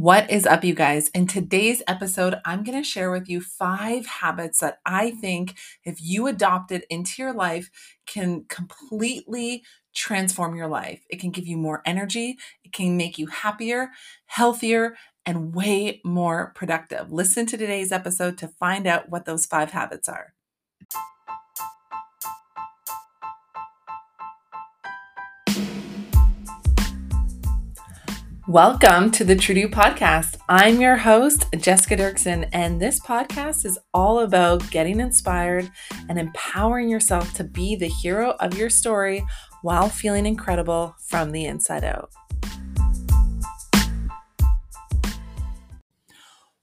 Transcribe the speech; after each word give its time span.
What 0.00 0.30
is 0.30 0.46
up, 0.46 0.64
you 0.64 0.72
guys? 0.72 1.10
In 1.10 1.26
today's 1.26 1.82
episode, 1.86 2.36
I'm 2.46 2.64
going 2.64 2.78
to 2.78 2.88
share 2.88 3.10
with 3.10 3.28
you 3.28 3.42
five 3.42 4.06
habits 4.06 4.60
that 4.60 4.78
I 4.86 5.10
think, 5.10 5.58
if 5.84 6.00
you 6.00 6.26
adopt 6.26 6.72
it 6.72 6.86
into 6.88 7.20
your 7.20 7.34
life, 7.34 7.70
can 8.06 8.46
completely 8.48 9.62
transform 9.94 10.56
your 10.56 10.68
life. 10.68 11.04
It 11.10 11.20
can 11.20 11.32
give 11.32 11.46
you 11.46 11.58
more 11.58 11.82
energy, 11.84 12.38
it 12.64 12.72
can 12.72 12.96
make 12.96 13.18
you 13.18 13.26
happier, 13.26 13.90
healthier, 14.24 14.96
and 15.26 15.54
way 15.54 16.00
more 16.02 16.52
productive. 16.54 17.12
Listen 17.12 17.44
to 17.44 17.58
today's 17.58 17.92
episode 17.92 18.38
to 18.38 18.48
find 18.48 18.86
out 18.86 19.10
what 19.10 19.26
those 19.26 19.44
five 19.44 19.72
habits 19.72 20.08
are. 20.08 20.32
Welcome 28.50 29.12
to 29.12 29.22
the 29.22 29.36
Trudeau 29.36 29.68
podcast. 29.68 30.36
I'm 30.48 30.80
your 30.80 30.96
host, 30.96 31.46
Jessica 31.56 31.96
Dirksen, 31.96 32.48
and 32.52 32.82
this 32.82 32.98
podcast 32.98 33.64
is 33.64 33.78
all 33.94 34.18
about 34.18 34.68
getting 34.72 34.98
inspired 34.98 35.70
and 36.08 36.18
empowering 36.18 36.88
yourself 36.88 37.32
to 37.34 37.44
be 37.44 37.76
the 37.76 37.86
hero 37.86 38.32
of 38.40 38.58
your 38.58 38.68
story 38.68 39.24
while 39.62 39.88
feeling 39.88 40.26
incredible 40.26 40.96
from 41.06 41.30
the 41.30 41.44
inside 41.44 41.84
out. 41.84 42.10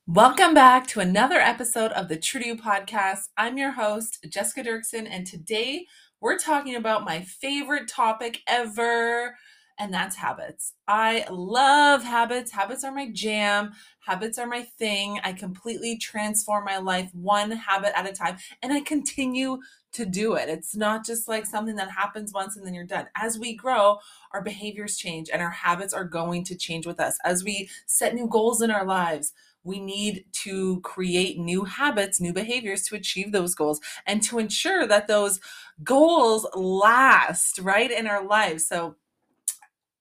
Welcome 0.05 0.54
back 0.54 0.88
to 0.88 0.99
another 0.99 1.40
episode 1.40 1.93
of 1.93 2.09
the 2.09 2.17
Trudeau 2.17 2.55
podcast. 2.62 3.29
I'm 3.38 3.57
your 3.57 3.71
host, 3.71 4.27
Jessica 4.29 4.62
Dirksen, 4.70 5.07
and 5.09 5.26
today 5.26 5.85
we're 6.20 6.38
talking 6.38 6.76
about 6.76 7.05
my 7.05 7.21
favorite 7.21 7.88
topic 7.88 8.41
ever 8.45 9.35
and 9.80 9.94
that's 9.94 10.16
habits. 10.16 10.73
I 10.88 11.26
love 11.30 12.04
habits. 12.04 12.52
Habits 12.52 12.84
are 12.84 12.91
my 12.91 13.09
jam. 13.12 13.73
Habits 13.99 14.38
are 14.38 14.48
my 14.48 14.63
thing. 14.63 15.20
I 15.23 15.34
completely 15.34 15.98
transform 15.98 16.65
my 16.65 16.77
life 16.77 17.10
one 17.13 17.51
habit 17.51 17.98
at 17.98 18.10
a 18.10 18.13
time, 18.13 18.38
and 18.62 18.74
I 18.74 18.82
continue 18.82 19.60
to 19.93 20.05
do 20.05 20.34
it. 20.35 20.49
It's 20.49 20.76
not 20.76 21.05
just 21.05 21.27
like 21.27 21.46
something 21.46 21.76
that 21.76 21.90
happens 21.91 22.34
once 22.34 22.55
and 22.55 22.66
then 22.66 22.74
you're 22.74 22.85
done. 22.85 23.07
As 23.16 23.40
we 23.40 23.55
grow, 23.55 23.98
our 24.32 24.41
behaviors 24.41 24.98
change 24.98 25.29
and 25.32 25.41
our 25.41 25.49
habits 25.49 25.94
are 25.94 26.04
going 26.04 26.44
to 26.46 26.55
change 26.55 26.85
with 26.85 26.99
us. 26.99 27.18
As 27.23 27.44
we 27.44 27.70
set 27.85 28.13
new 28.13 28.27
goals 28.27 28.62
in 28.62 28.70
our 28.70 28.85
lives, 28.85 29.34
we 29.63 29.79
need 29.79 30.26
to 30.32 30.79
create 30.82 31.38
new 31.38 31.66
habits, 31.66 32.21
new 32.21 32.32
behaviors 32.32 32.84
to 32.84 32.96
achieve 32.96 33.32
those 33.32 33.54
goals 33.55 33.82
and 34.05 34.23
to 34.23 34.40
ensure 34.40 34.88
that 34.88 35.07
those 35.07 35.40
goals 35.84 36.48
last, 36.55 37.60
right, 37.60 37.91
in 37.91 38.07
our 38.07 38.26
lives. 38.26 38.66
So, 38.66 38.96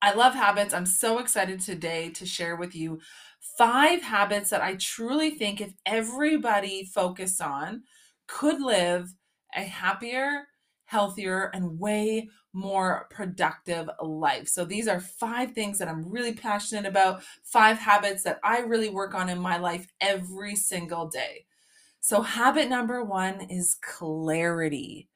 I 0.02 0.12
love 0.12 0.34
habits. 0.34 0.74
I'm 0.74 0.86
so 0.86 1.18
excited 1.18 1.60
today 1.60 2.10
to 2.10 2.26
share 2.26 2.56
with 2.56 2.74
you 2.74 3.00
five 3.58 4.02
habits 4.02 4.50
that 4.50 4.62
I 4.62 4.76
truly 4.76 5.30
think 5.30 5.60
if 5.60 5.72
everybody 5.86 6.84
focused 6.84 7.40
on 7.40 7.82
could 8.28 8.60
live 8.60 9.12
a 9.54 9.62
happier, 9.62 10.44
healthier, 10.84 11.50
and 11.54 11.78
way 11.78 12.28
more 12.52 13.06
productive 13.10 13.88
life. 14.02 14.48
So 14.48 14.64
these 14.64 14.86
are 14.88 15.00
five 15.00 15.52
things 15.52 15.78
that 15.78 15.88
I'm 15.88 16.10
really 16.10 16.34
passionate 16.34 16.86
about, 16.86 17.22
five 17.42 17.78
habits 17.78 18.22
that 18.24 18.38
I 18.44 18.58
really 18.60 18.90
work 18.90 19.14
on 19.14 19.28
in 19.28 19.38
my 19.38 19.56
life 19.56 19.86
every 20.00 20.56
single 20.56 21.08
day. 21.08 21.46
So 22.00 22.22
habit 22.22 22.68
number 22.68 23.02
1 23.02 23.42
is 23.50 23.76
clarity. 23.82 25.08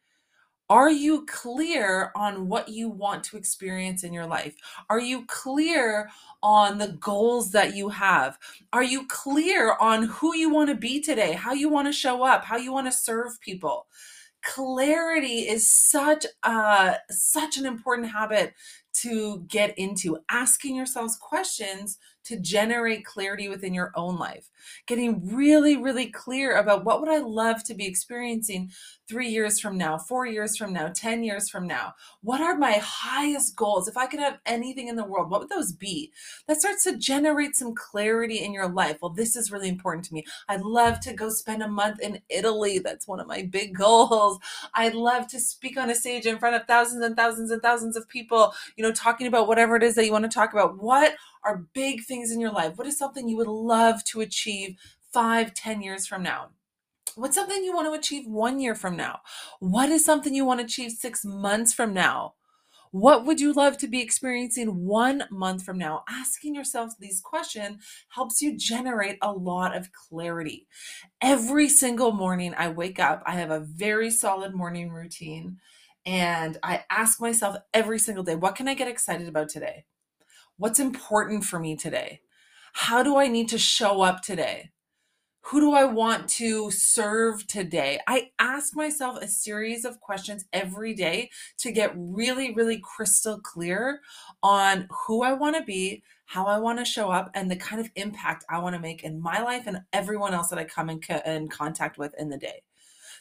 Are 0.71 0.91
you 0.91 1.27
clear 1.27 2.13
on 2.17 2.49
what 2.49 2.69
you 2.71 2.89
want 2.91 3.25
to 3.25 3.39
experience 3.39 4.05
in 4.05 4.13
your 4.15 4.27
life? 4.27 4.55
Are 4.91 5.01
you 5.01 5.27
clear 5.27 6.11
on 6.45 6.79
the 6.79 6.97
goals 7.01 7.53
that 7.53 7.77
you 7.77 7.91
have? 7.91 8.39
Are 8.73 8.85
you 8.85 9.07
clear 9.09 9.77
on 9.81 10.05
who 10.05 10.37
you 10.37 10.49
want 10.51 10.71
to 10.71 10.77
be 10.77 11.01
today, 11.03 11.33
how 11.35 11.55
you 11.55 11.69
want 11.69 11.89
to 11.89 11.93
show 11.93 12.23
up, 12.25 12.45
how 12.45 12.57
you 12.57 12.73
want 12.73 12.87
to 12.89 12.93
serve 12.93 13.41
people? 13.43 13.89
Clarity 14.43 15.41
is 15.49 15.71
such 15.71 16.27
a 16.45 16.97
such 17.11 17.59
an 17.59 17.67
important 17.67 18.11
habit 18.13 18.55
to 19.03 19.45
get 19.49 19.79
into 19.79 20.19
asking 20.31 20.77
yourselves 20.77 21.17
questions 21.17 21.99
to 22.25 22.39
generate 22.39 23.05
clarity 23.05 23.49
within 23.49 23.73
your 23.73 23.93
own 23.95 24.17
life. 24.17 24.51
Getting 24.87 25.35
really 25.35 25.77
really 25.77 26.07
clear 26.07 26.57
about 26.57 26.85
what 26.85 27.01
would 27.01 27.09
i 27.09 27.19
love 27.19 27.65
to 27.65 27.75
be 27.75 27.87
experiencing 27.87 28.71
three 29.09 29.29
years 29.29 29.59
from 29.59 29.77
now 29.77 29.99
four 29.99 30.27
years 30.27 30.57
from 30.57 30.73
now 30.73 30.93
ten 30.95 31.25
years 31.25 31.49
from 31.49 31.67
now? 31.67 31.95
What 32.23 32.41
are 32.41 32.57
my 32.57 32.73
highest 32.73 33.57
goals? 33.57 33.89
If 33.89 33.97
i 33.97 34.07
could 34.07 34.21
have 34.21 34.39
anything 34.47 34.89
in 34.89 34.97
the 34.97 35.05
world 35.05 35.31
what 35.31 35.41
would 35.41 35.49
those 35.49 35.73
be? 35.73 36.13
That 36.47 36.61
starts 36.61 36.85
to 36.85 36.99
generate 36.99 37.57
some 37.57 37.75
clarity 37.75 38.45
in 38.45 38.53
your 38.53 38.69
life. 38.69 38.99
Well 39.01 39.13
this 39.13 39.35
is 39.35 39.51
really 39.51 39.69
important 39.69 40.05
to 40.07 40.15
me. 40.15 40.25
I'd 40.49 40.63
love 40.63 41.01
to 41.01 41.15
go 41.15 41.31
spend 41.31 41.63
a 41.63 41.69
month 41.69 42.01
in 42.01 42.21
italy. 42.29 42.79
That's 42.79 43.09
one 43.09 43.21
of 43.21 43.27
my 43.27 43.43
big 43.43 43.75
goals. 43.77 44.39
I'd 44.75 44.95
love 44.95 45.27
to 45.29 45.41
speak 45.41 45.79
on 45.79 45.91
a 45.91 45.95
stage 45.95 46.27
in 46.27 46.39
front 46.39 46.57
of 46.57 46.67
thousands 46.67 47.03
and 47.03 47.17
thousands 47.17 47.51
and 47.51 47.63
thousands 47.63 47.97
of 47.97 48.09
people 48.09 48.53
you 48.77 48.85
know 48.85 48.90
talking 48.93 49.27
about 49.27 49.49
whatever 49.49 49.77
it 49.77 49.83
is 49.83 49.95
that 49.95 50.05
you 50.05 50.13
want 50.13 50.25
to 50.25 50.31
talk 50.31 50.53
about 50.53 50.83
what 50.83 51.15
are 51.45 51.67
big 51.73 52.05
things 52.05 52.31
in 52.31 52.41
your 52.41 52.53
life? 52.53 52.77
What 52.77 52.87
is 52.87 52.99
something 52.99 53.29
you 53.29 53.37
would 53.37 53.47
love 53.47 54.05
to 54.05 54.21
achieve 54.21 54.77
five, 55.13 55.55
ten 55.55 55.83
years 55.83 56.07
from 56.07 56.23
now? 56.23 56.51
What's 57.17 57.35
something 57.35 57.65
you 57.65 57.75
want 57.75 57.89
to 57.89 57.99
achieve 57.99 58.27
one 58.27 58.61
year 58.61 58.75
from 58.75 58.97
now? 58.97 59.21
What 59.59 59.91
is 59.91 60.05
something 60.05 60.35
you 60.35 60.45
want 60.45 60.61
to 60.61 60.67
achieve 60.67 60.93
six 60.93 61.25
months 61.25 61.73
from 61.73 61.93
now? 61.93 62.35
What 62.93 63.25
would 63.25 63.41
you 63.41 63.53
love 63.53 63.79
to 63.79 63.89
be 63.89 64.01
experiencing 64.01 64.85
one 64.85 65.25
month 65.31 65.63
from 65.63 65.79
now? 65.79 66.03
Asking 66.09 66.57
yourself 66.57 66.93
these 66.99 67.21
questions 67.21 67.85
helps 68.09 68.43
you 68.43 68.57
generate 68.57 69.17
a 69.23 69.33
lot 69.33 69.77
of 69.77 69.93
clarity. 69.93 70.67
Every 71.21 71.69
single 71.69 72.11
morning 72.11 72.53
I 72.57 72.69
wake 72.69 72.99
up, 72.99 73.23
I 73.25 73.33
have 73.33 73.53
a 73.53 73.61
very 73.61 74.11
solid 74.11 74.55
morning 74.55 74.91
routine. 74.91 75.59
And 76.07 76.59
I 76.63 76.85
ask 76.91 77.21
myself 77.21 77.57
every 77.75 77.99
single 77.99 78.25
day, 78.25 78.35
what 78.35 78.57
can 78.57 78.69
I 78.69 78.75
get 78.75 78.89
excited 78.89 79.29
about 79.29 79.49
today? 79.49 79.85
What's 80.57 80.81
important 80.81 81.45
for 81.45 81.59
me 81.59 81.77
today? 81.77 82.21
How 82.73 83.03
do 83.03 83.17
I 83.17 83.29
need 83.29 83.49
to 83.51 83.59
show 83.59 84.03
up 84.03 84.23
today? 84.23 84.71
Who 85.45 85.61
do 85.61 85.73
I 85.73 85.85
want 85.85 86.29
to 86.31 86.71
serve 86.71 87.47
today? 87.47 87.99
I 88.07 88.31
ask 88.39 88.77
myself 88.77 89.19
a 89.21 89.27
series 89.27 89.85
of 89.85 90.01
questions 90.01 90.45
every 90.53 90.95
day 90.95 91.31
to 91.59 91.73
get 91.73 91.95
really, 91.97 92.55
really 92.55 92.79
crystal 92.79 93.41
clear 93.41 94.01
on 94.43 94.87
who 95.07 95.23
I 95.23 95.33
want 95.33 95.57
to 95.57 95.63
be, 95.63 96.03
how 96.27 96.45
I 96.45 96.59
want 96.59 96.79
to 96.79 96.85
show 96.85 97.11
up, 97.11 97.31
and 97.35 97.51
the 97.51 97.57
kind 97.57 97.81
of 97.81 97.91
impact 97.97 98.45
I 98.51 98.59
want 98.59 98.75
to 98.77 98.81
make 98.81 99.03
in 99.03 99.21
my 99.21 99.43
life 99.43 99.67
and 99.67 99.81
everyone 99.93 100.35
else 100.35 100.49
that 100.49 100.59
I 100.59 100.65
come 100.65 100.91
in, 100.91 101.01
co- 101.01 101.23
in 101.25 101.49
contact 101.49 101.97
with 101.97 102.15
in 102.19 102.29
the 102.29 102.39
day. 102.39 102.63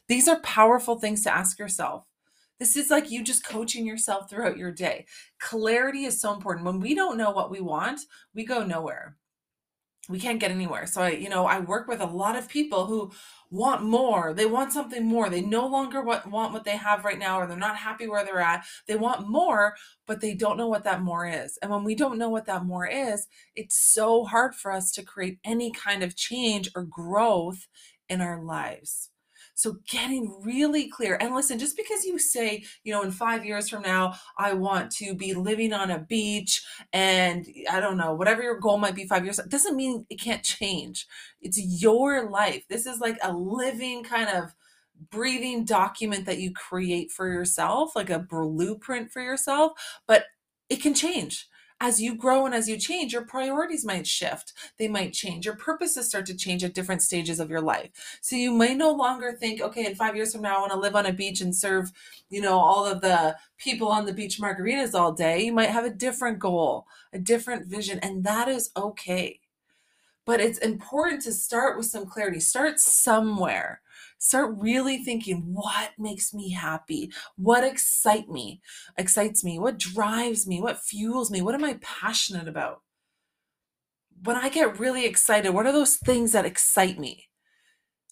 These 0.09 0.27
are 0.27 0.41
powerful 0.41 0.99
things 0.99 1.23
to 1.23 1.33
ask 1.33 1.57
yourself. 1.57 2.05
This 2.59 2.75
is 2.75 2.89
like 2.89 3.09
you 3.09 3.23
just 3.23 3.45
coaching 3.45 3.85
yourself 3.85 4.29
throughout 4.29 4.57
your 4.57 4.71
day. 4.71 5.05
Clarity 5.39 6.03
is 6.03 6.19
so 6.19 6.33
important. 6.33 6.65
When 6.65 6.79
we 6.81 6.93
don't 6.93 7.17
know 7.17 7.31
what 7.31 7.49
we 7.49 7.61
want, 7.61 8.01
we 8.33 8.45
go 8.45 8.65
nowhere. 8.65 9.15
We 10.09 10.19
can't 10.19 10.39
get 10.39 10.49
anywhere. 10.51 10.87
So 10.87 11.03
I, 11.03 11.11
you 11.11 11.29
know, 11.29 11.45
I 11.45 11.59
work 11.59 11.87
with 11.87 12.01
a 12.01 12.05
lot 12.05 12.35
of 12.35 12.49
people 12.49 12.87
who 12.87 13.11
want 13.51 13.83
more. 13.83 14.33
They 14.33 14.47
want 14.47 14.73
something 14.73 15.05
more. 15.05 15.29
They 15.29 15.41
no 15.41 15.67
longer 15.67 16.01
want, 16.03 16.25
what 16.25 16.63
they 16.63 16.77
have 16.77 17.05
right 17.05 17.19
now, 17.19 17.39
or 17.39 17.45
they're 17.45 17.55
not 17.55 17.77
happy 17.77 18.07
where 18.07 18.25
they're 18.25 18.39
at. 18.41 18.65
They 18.87 18.95
want 18.95 19.29
more, 19.29 19.75
but 20.07 20.19
they 20.19 20.33
don't 20.33 20.57
know 20.57 20.67
what 20.67 20.83
that 20.85 21.03
more 21.03 21.27
is. 21.27 21.59
And 21.61 21.69
when 21.69 21.83
we 21.83 21.93
don't 21.93 22.17
know 22.17 22.29
what 22.29 22.47
that 22.47 22.65
more 22.65 22.87
is, 22.87 23.27
it's 23.55 23.77
so 23.77 24.25
hard 24.25 24.55
for 24.55 24.71
us 24.71 24.91
to 24.93 25.03
create 25.03 25.37
any 25.45 25.71
kind 25.71 26.01
of 26.01 26.15
change 26.15 26.71
or 26.75 26.83
growth 26.83 27.67
in 28.09 28.19
our 28.19 28.41
lives. 28.43 29.08
So 29.59 29.75
getting 29.89 30.41
really 30.41 30.87
clear. 30.87 31.17
And 31.19 31.35
listen, 31.35 31.59
just 31.59 31.75
because 31.75 32.05
you 32.05 32.17
say, 32.17 32.63
you 32.85 32.93
know, 32.93 33.01
in 33.01 33.11
five 33.11 33.43
years 33.43 33.67
from 33.67 33.81
now, 33.81 34.13
I 34.37 34.53
want 34.53 34.89
to 34.91 35.13
be 35.13 35.33
living 35.33 35.73
on 35.73 35.91
a 35.91 35.99
beach 35.99 36.65
and 36.93 37.45
I 37.69 37.81
don't 37.81 37.97
know, 37.97 38.13
whatever 38.13 38.41
your 38.41 38.57
goal 38.57 38.77
might 38.77 38.95
be 38.95 39.05
five 39.05 39.25
years, 39.25 39.37
doesn't 39.49 39.75
mean 39.75 40.05
it 40.09 40.21
can't 40.21 40.43
change. 40.43 41.05
It's 41.41 41.59
your 41.59 42.29
life. 42.29 42.63
This 42.69 42.85
is 42.85 43.01
like 43.01 43.17
a 43.21 43.33
living 43.33 44.01
kind 44.05 44.29
of 44.29 44.55
breathing 45.09 45.65
document 45.65 46.25
that 46.27 46.39
you 46.39 46.53
create 46.53 47.11
for 47.11 47.27
yourself, 47.27 47.97
like 47.97 48.09
a 48.09 48.19
blueprint 48.19 49.11
for 49.11 49.21
yourself, 49.21 49.73
but 50.07 50.23
it 50.69 50.81
can 50.81 50.93
change 50.93 51.48
as 51.81 52.01
you 52.01 52.15
grow 52.15 52.45
and 52.45 52.53
as 52.53 52.67
you 52.67 52.77
change, 52.77 53.13
your 53.13 53.23
priorities 53.23 53.85
might 53.85 54.05
shift. 54.05 54.53
They 54.77 54.87
might 54.87 55.13
change. 55.13 55.45
Your 55.45 55.55
purposes 55.55 56.07
start 56.07 56.25
to 56.25 56.35
change 56.35 56.63
at 56.63 56.73
different 56.73 57.01
stages 57.01 57.39
of 57.39 57.49
your 57.49 57.61
life. 57.61 58.19
So 58.21 58.35
you 58.35 58.51
may 58.51 58.75
no 58.75 58.91
longer 58.91 59.31
think, 59.31 59.61
okay, 59.61 59.85
in 59.85 59.95
five 59.95 60.15
years 60.15 60.33
from 60.33 60.41
now, 60.41 60.57
I 60.57 60.59
want 60.59 60.71
to 60.73 60.79
live 60.79 60.95
on 60.95 61.05
a 61.05 61.13
beach 61.13 61.39
and 61.39 61.55
serve, 61.55 61.91
you 62.29 62.41
know, 62.41 62.59
all 62.59 62.85
of 62.85 63.01
the 63.01 63.37
people 63.57 63.87
on 63.87 64.05
the 64.05 64.13
beach 64.13 64.39
margaritas 64.39 64.93
all 64.93 65.13
day. 65.13 65.43
You 65.43 65.53
might 65.53 65.69
have 65.69 65.85
a 65.85 65.89
different 65.89 66.39
goal, 66.39 66.85
a 67.13 67.19
different 67.19 67.67
vision, 67.67 67.99
and 67.99 68.23
that 68.25 68.49
is 68.49 68.71
okay. 68.75 69.39
But 70.25 70.41
it's 70.41 70.59
important 70.59 71.21
to 71.23 71.31
start 71.33 71.77
with 71.77 71.87
some 71.87 72.05
clarity. 72.05 72.39
Start 72.39 72.79
somewhere 72.79 73.81
start 74.19 74.53
really 74.57 74.97
thinking 75.03 75.53
what 75.53 75.91
makes 75.97 76.33
me 76.33 76.51
happy? 76.51 77.11
What 77.35 77.63
excite 77.63 78.29
me? 78.29 78.61
Excites 78.97 79.43
me? 79.43 79.57
What 79.57 79.79
drives 79.79 80.45
me? 80.45 80.61
What 80.61 80.79
fuels 80.79 81.31
me? 81.31 81.41
What 81.41 81.55
am 81.55 81.63
i 81.63 81.79
passionate 81.81 82.47
about? 82.47 82.81
When 84.23 84.35
I 84.35 84.49
get 84.49 84.79
really 84.79 85.05
excited, 85.05 85.51
what 85.51 85.65
are 85.65 85.71
those 85.71 85.95
things 85.95 86.33
that 86.33 86.45
excite 86.45 86.99
me? 86.99 87.25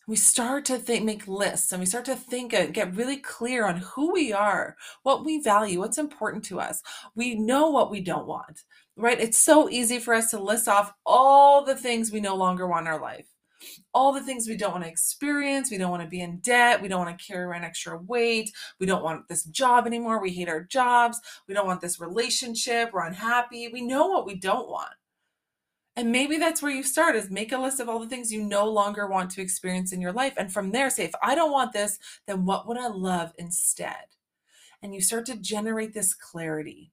We 0.07 0.15
start 0.15 0.63
to 0.65 0.77
think, 0.77 1.03
make 1.03 1.27
lists, 1.27 1.73
and 1.73 1.81
we 1.81 1.85
start 1.85 2.05
to 2.05 2.15
think 2.15 2.53
and 2.53 2.73
get 2.73 2.95
really 2.95 3.17
clear 3.17 3.67
on 3.67 3.77
who 3.77 4.13
we 4.13 4.31
are, 4.31 4.77
what 5.03 5.25
we 5.25 5.41
value, 5.41 5.79
what's 5.79 5.97
important 5.97 6.45
to 6.45 6.61
us. 6.61 6.81
We 7.13 7.35
know 7.35 7.69
what 7.69 7.91
we 7.91 7.99
don't 7.99 8.25
want, 8.25 8.61
right? 8.95 9.19
It's 9.19 9.37
so 9.37 9.69
easy 9.69 9.99
for 9.99 10.13
us 10.13 10.29
to 10.31 10.39
list 10.39 10.69
off 10.69 10.93
all 11.05 11.65
the 11.65 11.75
things 11.75 12.09
we 12.09 12.21
no 12.21 12.37
longer 12.37 12.65
want 12.65 12.87
in 12.87 12.93
our 12.93 13.01
life 13.01 13.27
all 13.93 14.13
the 14.13 14.23
things 14.23 14.47
we 14.47 14.57
don't 14.57 14.71
want 14.71 14.83
to 14.83 14.89
experience. 14.89 15.71
We 15.71 15.77
don't 15.77 15.91
want 15.91 16.03
to 16.03 16.09
be 16.09 16.21
in 16.21 16.39
debt. 16.39 16.81
We 16.81 16.87
don't 16.87 17.05
want 17.05 17.17
to 17.17 17.25
carry 17.25 17.43
around 17.43 17.63
extra 17.63 17.97
weight. 17.97 18.51
We 18.79 18.85
don't 18.85 19.03
want 19.03 19.27
this 19.27 19.43
job 19.45 19.87
anymore. 19.87 20.21
We 20.21 20.31
hate 20.31 20.49
our 20.49 20.63
jobs. 20.63 21.19
We 21.47 21.53
don't 21.53 21.67
want 21.67 21.81
this 21.81 21.99
relationship. 21.99 22.91
We're 22.93 23.05
unhappy. 23.05 23.69
We 23.69 23.81
know 23.81 24.07
what 24.07 24.25
we 24.25 24.35
don't 24.35 24.69
want. 24.69 24.93
And 25.97 26.11
maybe 26.11 26.37
that's 26.37 26.61
where 26.61 26.71
you 26.71 26.83
start 26.83 27.15
is 27.15 27.31
make 27.31 27.51
a 27.51 27.57
list 27.57 27.79
of 27.79 27.89
all 27.89 27.97
the 27.99 28.07
things 28.07 28.31
you 28.31 28.43
no 28.43 28.69
longer 28.69 29.07
want 29.07 29.31
to 29.31 29.41
experience 29.41 29.91
in 29.91 29.99
your 29.99 30.11
life. 30.11 30.33
And 30.37 30.53
from 30.53 30.71
there, 30.71 30.91
say, 30.91 31.05
if 31.05 31.13
I 31.23 31.33
don't 31.33 31.51
want 31.51 31.73
this, 31.73 31.97
then 32.27 32.45
what 32.45 32.67
would 32.67 32.77
I 32.77 32.87
love 32.87 33.33
instead? 33.39 34.05
And 34.83 34.93
you 34.93 35.01
start 35.01 35.25
to 35.25 35.35
generate 35.37 35.95
this 35.95 36.13
clarity. 36.13 36.91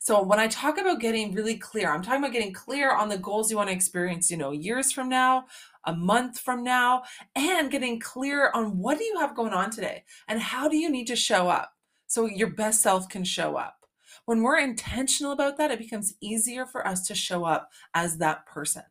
So 0.00 0.20
when 0.20 0.40
I 0.40 0.48
talk 0.48 0.78
about 0.78 1.00
getting 1.00 1.32
really 1.32 1.56
clear, 1.56 1.92
I'm 1.92 2.02
talking 2.02 2.18
about 2.18 2.32
getting 2.32 2.52
clear 2.52 2.92
on 2.92 3.08
the 3.08 3.18
goals 3.18 3.48
you 3.48 3.56
want 3.56 3.68
to 3.68 3.74
experience, 3.74 4.28
you 4.28 4.36
know, 4.36 4.50
years 4.50 4.90
from 4.90 5.08
now, 5.08 5.44
a 5.84 5.94
month 5.94 6.38
from 6.38 6.62
now, 6.62 7.02
and 7.34 7.70
getting 7.70 8.00
clear 8.00 8.50
on 8.54 8.78
what 8.78 8.98
do 8.98 9.04
you 9.04 9.18
have 9.18 9.36
going 9.36 9.52
on 9.52 9.70
today 9.70 10.04
and 10.28 10.40
how 10.40 10.68
do 10.68 10.76
you 10.76 10.90
need 10.90 11.06
to 11.06 11.16
show 11.16 11.48
up 11.48 11.72
so 12.06 12.26
your 12.26 12.50
best 12.50 12.82
self 12.82 13.08
can 13.08 13.24
show 13.24 13.56
up. 13.56 13.86
When 14.26 14.42
we're 14.42 14.58
intentional 14.58 15.32
about 15.32 15.56
that, 15.58 15.70
it 15.70 15.78
becomes 15.78 16.14
easier 16.20 16.66
for 16.66 16.86
us 16.86 17.06
to 17.08 17.14
show 17.14 17.44
up 17.44 17.70
as 17.94 18.18
that 18.18 18.46
person. 18.46 18.82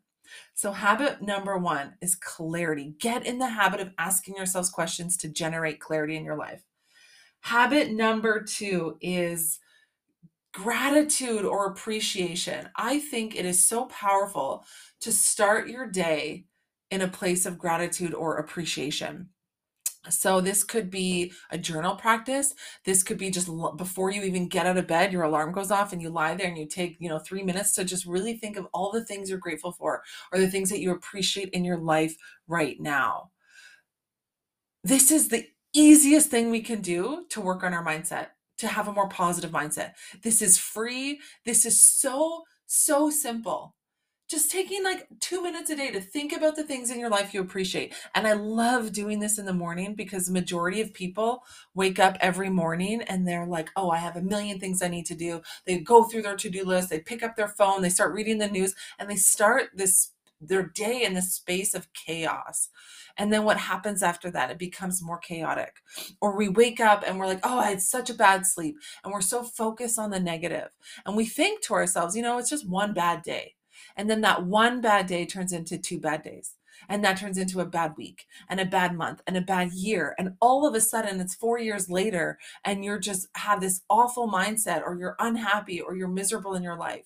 So, 0.53 0.71
habit 0.71 1.21
number 1.21 1.57
one 1.57 1.95
is 2.01 2.15
clarity. 2.15 2.95
Get 2.99 3.25
in 3.25 3.37
the 3.37 3.49
habit 3.49 3.79
of 3.79 3.91
asking 3.97 4.35
yourselves 4.35 4.69
questions 4.69 5.17
to 5.17 5.29
generate 5.29 5.79
clarity 5.79 6.15
in 6.15 6.25
your 6.25 6.37
life. 6.37 6.63
Habit 7.41 7.91
number 7.91 8.41
two 8.43 8.97
is 9.01 9.59
gratitude 10.53 11.45
or 11.45 11.67
appreciation. 11.67 12.69
I 12.75 12.99
think 12.99 13.35
it 13.35 13.45
is 13.45 13.67
so 13.67 13.85
powerful 13.85 14.65
to 15.01 15.11
start 15.11 15.69
your 15.69 15.87
day 15.87 16.45
in 16.91 17.01
a 17.01 17.07
place 17.07 17.45
of 17.45 17.57
gratitude 17.57 18.13
or 18.13 18.37
appreciation. 18.37 19.29
So 20.09 20.41
this 20.41 20.63
could 20.63 20.89
be 20.89 21.31
a 21.51 21.59
journal 21.59 21.95
practice. 21.95 22.55
This 22.85 23.03
could 23.03 23.19
be 23.19 23.29
just 23.29 23.47
before 23.77 24.09
you 24.09 24.23
even 24.23 24.47
get 24.47 24.65
out 24.65 24.77
of 24.77 24.87
bed, 24.87 25.13
your 25.13 25.23
alarm 25.23 25.51
goes 25.51 25.69
off 25.69 25.93
and 25.93 26.01
you 26.01 26.09
lie 26.09 26.33
there 26.35 26.47
and 26.47 26.57
you 26.57 26.65
take, 26.65 26.97
you 26.99 27.07
know, 27.07 27.19
3 27.19 27.43
minutes 27.43 27.73
to 27.73 27.83
just 27.83 28.05
really 28.05 28.35
think 28.35 28.57
of 28.57 28.67
all 28.73 28.91
the 28.91 29.05
things 29.05 29.29
you're 29.29 29.37
grateful 29.37 29.71
for 29.71 30.01
or 30.31 30.39
the 30.39 30.49
things 30.49 30.69
that 30.69 30.79
you 30.79 30.91
appreciate 30.91 31.49
in 31.49 31.63
your 31.63 31.77
life 31.77 32.15
right 32.47 32.79
now. 32.79 33.29
This 34.83 35.11
is 35.11 35.29
the 35.29 35.47
easiest 35.73 36.31
thing 36.31 36.49
we 36.49 36.61
can 36.61 36.81
do 36.81 37.25
to 37.29 37.39
work 37.39 37.63
on 37.63 37.73
our 37.73 37.85
mindset, 37.85 38.29
to 38.57 38.67
have 38.67 38.87
a 38.87 38.93
more 38.93 39.07
positive 39.07 39.51
mindset. 39.51 39.91
This 40.23 40.41
is 40.41 40.57
free. 40.57 41.19
This 41.45 41.63
is 41.63 41.79
so 41.81 42.43
so 42.65 43.09
simple 43.09 43.75
just 44.31 44.49
taking 44.49 44.81
like 44.81 45.07
two 45.19 45.43
minutes 45.43 45.69
a 45.69 45.75
day 45.75 45.91
to 45.91 45.99
think 45.99 46.31
about 46.31 46.55
the 46.55 46.63
things 46.63 46.89
in 46.89 46.99
your 46.99 47.09
life 47.09 47.33
you 47.33 47.41
appreciate. 47.41 47.93
And 48.15 48.25
I 48.25 48.31
love 48.31 48.93
doing 48.93 49.19
this 49.19 49.37
in 49.37 49.45
the 49.45 49.53
morning 49.53 49.93
because 49.93 50.25
the 50.25 50.31
majority 50.31 50.79
of 50.79 50.93
people 50.93 51.43
wake 51.75 51.99
up 51.99 52.17
every 52.21 52.49
morning 52.49 53.01
and 53.01 53.27
they're 53.27 53.45
like, 53.45 53.69
oh, 53.75 53.89
I 53.89 53.97
have 53.97 54.15
a 54.15 54.21
million 54.21 54.57
things 54.57 54.81
I 54.81 54.87
need 54.87 55.05
to 55.07 55.15
do. 55.15 55.41
They 55.65 55.79
go 55.79 56.05
through 56.05 56.21
their 56.21 56.37
to 56.37 56.49
do 56.49 56.63
list, 56.63 56.89
they 56.89 56.99
pick 56.99 57.23
up 57.23 57.35
their 57.35 57.49
phone, 57.49 57.81
they 57.81 57.89
start 57.89 58.13
reading 58.13 58.37
the 58.37 58.47
news, 58.47 58.73
and 58.97 59.09
they 59.09 59.17
start 59.17 59.71
this 59.75 60.11
their 60.43 60.63
day 60.63 61.03
in 61.03 61.13
the 61.13 61.21
space 61.21 61.75
of 61.75 61.93
chaos. 61.93 62.69
And 63.15 63.31
then 63.31 63.43
what 63.43 63.57
happens 63.57 64.01
after 64.01 64.31
that? 64.31 64.49
It 64.49 64.57
becomes 64.57 65.03
more 65.03 65.19
chaotic. 65.19 65.75
Or 66.19 66.35
we 66.35 66.49
wake 66.49 66.79
up 66.79 67.03
and 67.05 67.19
we're 67.19 67.27
like, 67.27 67.41
oh, 67.43 67.59
I 67.59 67.69
had 67.69 67.81
such 67.81 68.09
a 68.09 68.15
bad 68.15 68.47
sleep. 68.47 68.77
And 69.03 69.13
we're 69.13 69.21
so 69.21 69.43
focused 69.43 69.99
on 69.99 70.09
the 70.09 70.19
negative. 70.19 70.69
And 71.05 71.15
we 71.15 71.25
think 71.25 71.61
to 71.65 71.75
ourselves, 71.75 72.15
you 72.15 72.23
know, 72.23 72.39
it's 72.39 72.49
just 72.49 72.67
one 72.67 72.93
bad 72.95 73.21
day. 73.21 73.53
And 74.01 74.09
then 74.09 74.21
that 74.21 74.47
one 74.47 74.81
bad 74.81 75.05
day 75.05 75.27
turns 75.27 75.53
into 75.53 75.77
two 75.77 75.99
bad 75.99 76.23
days. 76.23 76.55
And 76.89 77.05
that 77.05 77.17
turns 77.17 77.37
into 77.37 77.59
a 77.59 77.67
bad 77.67 77.93
week 77.97 78.25
and 78.49 78.59
a 78.59 78.65
bad 78.65 78.95
month 78.95 79.21
and 79.27 79.37
a 79.37 79.41
bad 79.41 79.73
year. 79.73 80.15
And 80.17 80.33
all 80.41 80.65
of 80.65 80.73
a 80.73 80.81
sudden, 80.81 81.21
it's 81.21 81.35
four 81.35 81.59
years 81.59 81.87
later, 81.87 82.39
and 82.65 82.83
you're 82.83 82.97
just 82.97 83.27
have 83.35 83.61
this 83.61 83.81
awful 83.91 84.27
mindset, 84.27 84.81
or 84.81 84.97
you're 84.97 85.15
unhappy, 85.19 85.79
or 85.79 85.95
you're 85.95 86.07
miserable 86.07 86.55
in 86.55 86.63
your 86.63 86.77
life. 86.79 87.05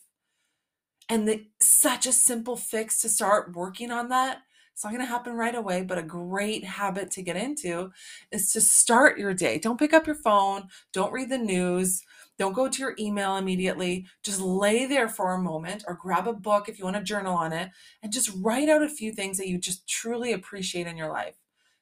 And 1.09 1.27
the, 1.27 1.47
such 1.59 2.05
a 2.05 2.13
simple 2.13 2.55
fix 2.55 3.01
to 3.01 3.09
start 3.09 3.53
working 3.53 3.91
on 3.91 4.07
that. 4.07 4.37
It's 4.71 4.85
not 4.85 4.91
going 4.91 5.05
to 5.05 5.11
happen 5.11 5.33
right 5.33 5.55
away, 5.55 5.81
but 5.83 5.97
a 5.97 6.03
great 6.03 6.63
habit 6.63 7.11
to 7.11 7.21
get 7.21 7.35
into 7.35 7.91
is 8.31 8.53
to 8.53 8.61
start 8.61 9.17
your 9.17 9.33
day. 9.33 9.59
Don't 9.59 9.79
pick 9.79 9.93
up 9.93 10.07
your 10.07 10.15
phone. 10.15 10.69
Don't 10.93 11.11
read 11.11 11.29
the 11.29 11.37
news. 11.37 12.01
Don't 12.37 12.53
go 12.53 12.67
to 12.67 12.79
your 12.79 12.95
email 12.99 13.37
immediately. 13.37 14.05
Just 14.23 14.41
lay 14.41 14.85
there 14.85 15.07
for 15.07 15.33
a 15.33 15.41
moment 15.41 15.83
or 15.87 15.95
grab 15.95 16.27
a 16.27 16.33
book 16.33 16.67
if 16.67 16.77
you 16.77 16.85
want 16.85 16.97
to 16.97 17.03
journal 17.03 17.35
on 17.35 17.53
it 17.53 17.69
and 18.03 18.11
just 18.11 18.31
write 18.35 18.69
out 18.69 18.83
a 18.83 18.89
few 18.89 19.11
things 19.11 19.37
that 19.37 19.47
you 19.47 19.57
just 19.57 19.87
truly 19.87 20.33
appreciate 20.33 20.87
in 20.87 20.97
your 20.97 21.09
life. 21.09 21.35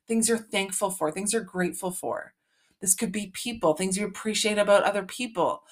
Things 0.07 0.29
you're 0.29 0.37
thankful 0.37 0.91
for, 0.91 1.11
things 1.11 1.33
you're 1.33 1.41
grateful 1.41 1.91
for. 1.91 2.33
This 2.81 2.93
could 2.93 3.11
be 3.11 3.31
people, 3.33 3.73
things 3.73 3.97
you 3.97 4.05
appreciate 4.05 4.57
about 4.57 4.83
other 4.83 5.03
people. 5.03 5.63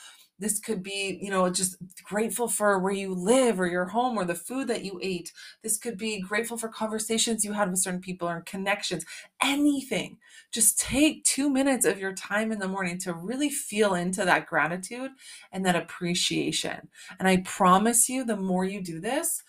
This 0.42 0.60
could 0.60 0.82
be, 0.82 1.20
you 1.22 1.30
know, 1.30 1.50
just 1.52 1.78
grateful 2.04 2.48
for 2.48 2.80
where 2.80 2.92
you 2.92 3.14
live 3.14 3.60
or 3.60 3.68
your 3.68 3.86
home 3.86 4.18
or 4.18 4.26
the 4.26 4.34
food 4.34 4.68
that 4.70 4.84
you 4.84 5.00
ate. 5.04 5.32
This 5.62 5.78
could 5.78 6.00
be 6.00 6.20
grateful 6.20 6.58
for 6.58 6.68
conversations 6.68 7.46
you 7.46 7.54
had 7.54 7.70
with 7.70 7.80
certain 7.80 8.02
people 8.02 8.28
or 8.28 8.42
connections. 8.42 9.06
Anything. 9.44 10.18
Just 10.52 10.80
take 10.80 11.24
two 11.24 11.48
minutes 11.48 11.86
of 11.86 12.00
your 12.00 12.14
time 12.14 12.52
in 12.52 12.58
the 12.58 12.68
morning 12.68 12.98
to 13.00 13.14
really 13.14 13.52
feel 13.52 13.94
into 13.94 14.26
that 14.26 14.48
gratitude 14.48 15.12
and 15.52 15.64
that 15.64 15.76
appreciation. 15.76 16.90
And 17.20 17.28
I 17.28 17.38
promise 17.38 18.10
you, 18.10 18.26
the 18.26 18.36
more 18.36 18.66
you 18.66 18.82
do 18.82 19.00
this, 19.00 19.44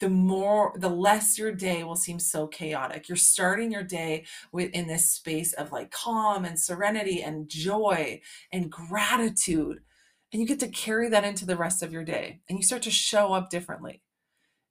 the 0.00 0.10
more 0.10 0.74
the 0.76 0.88
less 0.88 1.38
your 1.38 1.52
day 1.52 1.82
will 1.82 1.96
seem 1.96 2.20
so 2.20 2.46
chaotic 2.46 3.08
you're 3.08 3.16
starting 3.16 3.72
your 3.72 3.82
day 3.82 4.24
with 4.52 4.70
in 4.70 4.86
this 4.86 5.10
space 5.10 5.52
of 5.54 5.72
like 5.72 5.90
calm 5.90 6.44
and 6.44 6.58
serenity 6.58 7.22
and 7.22 7.48
joy 7.48 8.20
and 8.52 8.70
gratitude 8.70 9.80
and 10.32 10.40
you 10.40 10.46
get 10.46 10.60
to 10.60 10.68
carry 10.68 11.08
that 11.08 11.24
into 11.24 11.46
the 11.46 11.56
rest 11.56 11.82
of 11.82 11.92
your 11.92 12.04
day 12.04 12.40
and 12.48 12.58
you 12.58 12.64
start 12.64 12.82
to 12.82 12.90
show 12.90 13.32
up 13.32 13.50
differently. 13.50 14.02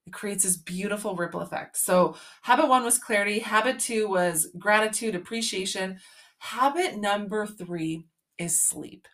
It 0.05 0.13
creates 0.13 0.43
this 0.43 0.57
beautiful 0.57 1.15
ripple 1.15 1.41
effect. 1.41 1.77
So, 1.77 2.15
habit 2.43 2.69
one 2.69 2.83
was 2.83 2.97
clarity, 2.97 3.39
habit 3.39 3.79
two 3.79 4.07
was 4.07 4.49
gratitude, 4.57 5.15
appreciation. 5.15 5.99
Habit 6.39 6.97
number 6.97 7.45
three 7.45 8.05
is 8.37 8.59
sleep. 8.59 9.07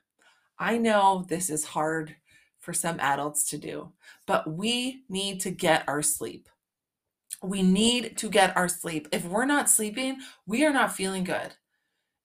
I 0.59 0.77
know 0.77 1.25
this 1.27 1.49
is 1.49 1.65
hard 1.65 2.15
for 2.59 2.73
some 2.73 2.99
adults 2.99 3.49
to 3.49 3.57
do, 3.57 3.91
but 4.27 4.51
we 4.51 5.03
need 5.09 5.41
to 5.41 5.51
get 5.51 5.83
our 5.87 6.01
sleep. 6.01 6.47
We 7.41 7.63
need 7.63 8.15
to 8.17 8.29
get 8.29 8.55
our 8.55 8.69
sleep. 8.69 9.07
If 9.11 9.25
we're 9.25 9.45
not 9.45 9.69
sleeping, 9.69 10.17
we 10.45 10.63
are 10.63 10.71
not 10.71 10.93
feeling 10.95 11.23
good 11.23 11.55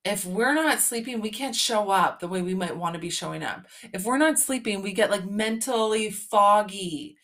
if 0.05 0.25
we're 0.25 0.55
not 0.55 0.81
sleeping, 0.81 1.21
we 1.21 1.31
can't 1.31 1.55
show 1.55 1.91
up 1.91 2.21
the 2.21 2.29
way 2.29 2.41
we 2.43 2.55
might 2.55 2.77
want 2.77 2.95
to 2.95 3.01
be 3.01 3.11
showing 3.11 3.43
up. 3.43 3.67
If 3.93 4.05
we're 4.05 4.19
not 4.19 4.39
sleeping, 4.39 4.83
we 4.83 4.93
get 4.93 5.11
like 5.11 5.29
mentally 5.29 6.11
foggy, 6.11 7.17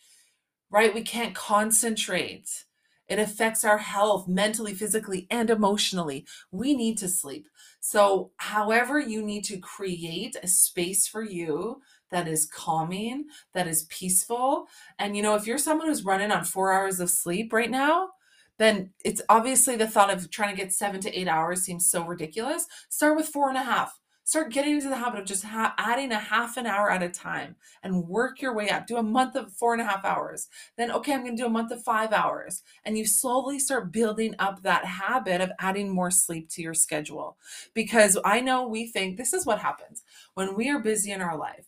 right? 0.69 0.93
We 0.93 1.01
can't 1.01 1.33
concentrate. 1.33 2.65
It 3.07 3.19
affects 3.19 3.63
our 3.63 3.77
health 3.77 4.27
mentally, 4.27 4.73
physically, 4.73 5.27
and 5.29 5.49
emotionally. 5.49 6.25
We 6.51 6.75
need 6.75 6.97
to 6.99 7.07
sleep. 7.07 7.47
So, 7.79 8.31
however, 8.37 8.99
you 8.99 9.21
need 9.21 9.43
to 9.45 9.57
create 9.57 10.35
a 10.41 10.47
space 10.47 11.07
for 11.07 11.21
you 11.21 11.81
that 12.09 12.27
is 12.27 12.45
calming, 12.45 13.25
that 13.53 13.67
is 13.67 13.85
peaceful. 13.89 14.67
And, 14.97 15.15
you 15.15 15.21
know, 15.21 15.35
if 15.35 15.45
you're 15.45 15.57
someone 15.57 15.87
who's 15.87 16.05
running 16.05 16.31
on 16.31 16.45
four 16.45 16.73
hours 16.73 16.99
of 16.99 17.09
sleep 17.09 17.53
right 17.53 17.69
now, 17.69 18.09
then 18.57 18.91
it's 19.03 19.21
obviously 19.29 19.75
the 19.75 19.87
thought 19.87 20.13
of 20.13 20.29
trying 20.29 20.55
to 20.55 20.61
get 20.61 20.73
seven 20.73 21.01
to 21.01 21.19
eight 21.19 21.27
hours 21.27 21.61
seems 21.61 21.89
so 21.89 22.05
ridiculous. 22.05 22.65
Start 22.89 23.17
with 23.17 23.27
four 23.27 23.49
and 23.49 23.57
a 23.57 23.63
half. 23.63 23.99
Start 24.23 24.51
getting 24.51 24.73
into 24.73 24.89
the 24.89 24.95
habit 24.95 25.19
of 25.19 25.27
just 25.27 25.43
ha- 25.43 25.75
adding 25.77 26.11
a 26.11 26.17
half 26.17 26.57
an 26.57 26.65
hour 26.65 26.89
at 26.89 27.03
a 27.03 27.09
time 27.09 27.55
and 27.83 28.07
work 28.07 28.41
your 28.41 28.55
way 28.55 28.69
up. 28.69 28.87
Do 28.87 28.97
a 28.97 29.03
month 29.03 29.35
of 29.35 29.53
four 29.53 29.73
and 29.73 29.81
a 29.83 29.85
half 29.85 30.03
hours. 30.03 30.47
Then, 30.77 30.91
okay, 30.91 31.13
I'm 31.13 31.23
going 31.23 31.37
to 31.37 31.43
do 31.43 31.45
a 31.45 31.49
month 31.49 31.71
of 31.71 31.83
five 31.83 32.11
hours. 32.11 32.63
And 32.85 32.97
you 32.97 33.05
slowly 33.05 33.59
start 33.59 33.91
building 33.91 34.33
up 34.39 34.63
that 34.63 34.83
habit 34.83 35.41
of 35.41 35.51
adding 35.59 35.93
more 35.93 36.09
sleep 36.09 36.49
to 36.51 36.63
your 36.63 36.73
schedule. 36.73 37.37
Because 37.75 38.17
I 38.25 38.41
know 38.41 38.67
we 38.67 38.87
think 38.87 39.17
this 39.17 39.31
is 39.31 39.45
what 39.45 39.59
happens 39.59 40.01
when 40.33 40.55
we 40.55 40.71
are 40.71 40.79
busy 40.79 41.11
in 41.11 41.21
our 41.21 41.37
life 41.37 41.67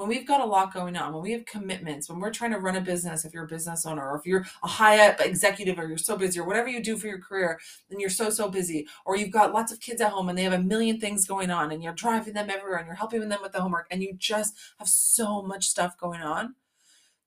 when 0.00 0.08
we've 0.08 0.26
got 0.26 0.40
a 0.40 0.46
lot 0.46 0.72
going 0.72 0.96
on, 0.96 1.12
when 1.12 1.22
we 1.22 1.32
have 1.32 1.44
commitments, 1.44 2.08
when 2.08 2.20
we're 2.20 2.30
trying 2.30 2.52
to 2.52 2.58
run 2.58 2.76
a 2.76 2.80
business, 2.80 3.24
if 3.26 3.34
you're 3.34 3.44
a 3.44 3.48
business 3.48 3.84
owner, 3.84 4.10
or 4.10 4.16
if 4.16 4.24
you're 4.24 4.46
a 4.62 4.68
high 4.68 5.06
up 5.06 5.20
executive, 5.20 5.78
or 5.78 5.86
you're 5.86 5.98
so 5.98 6.16
busy, 6.16 6.40
or 6.40 6.46
whatever 6.46 6.68
you 6.68 6.82
do 6.82 6.96
for 6.96 7.06
your 7.06 7.20
career, 7.20 7.60
and 7.90 8.00
you're 8.00 8.08
so, 8.08 8.30
so 8.30 8.48
busy, 8.48 8.88
or 9.04 9.14
you've 9.16 9.30
got 9.30 9.52
lots 9.52 9.70
of 9.70 9.80
kids 9.80 10.00
at 10.00 10.10
home 10.12 10.30
and 10.30 10.38
they 10.38 10.42
have 10.42 10.54
a 10.54 10.58
million 10.58 10.98
things 10.98 11.26
going 11.26 11.50
on, 11.50 11.70
and 11.70 11.82
you're 11.82 11.92
driving 11.92 12.32
them 12.32 12.48
everywhere 12.48 12.78
and 12.78 12.86
you're 12.86 12.96
helping 12.96 13.28
them 13.28 13.40
with 13.42 13.52
the 13.52 13.60
homework, 13.60 13.86
and 13.90 14.02
you 14.02 14.14
just 14.16 14.54
have 14.78 14.88
so 14.88 15.42
much 15.42 15.66
stuff 15.66 15.98
going 15.98 16.22
on. 16.22 16.54